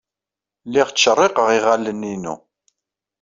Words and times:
Lliɣ 0.67 0.87
ttcerriqeɣ 0.89 1.47
iɣallen-inu. 1.57 2.35